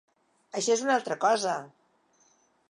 Això 0.61 0.71
és 0.77 0.83
una 0.85 0.95
altra 1.01 1.19
cosa! 1.27 1.59